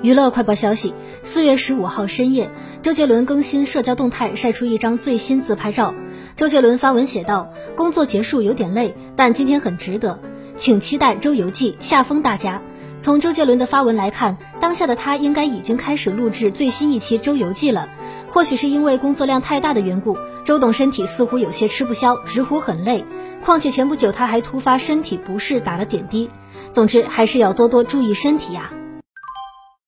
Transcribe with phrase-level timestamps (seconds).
[0.00, 2.50] 娱乐快报消息四月十五号深夜
[2.82, 5.92] 周杰伦更新社交动态晒出一张最新自拍照。
[6.36, 10.20] 周杰伦发文写道工作结束有点累但今天很值得
[10.56, 12.62] 请期待周游记下封大家。
[13.00, 17.88] 从周杰伦的发文来看当下的他应该已经开始录制最新一期周游记了。
[18.30, 23.04] 或许是因为工作量太大的缘故周董身体似乎有些吃不消直呼很累。
[23.42, 26.30] 况且前不久他还突发身体不适打了点滴。
[26.70, 28.70] 总之还是要多多注意身体呀。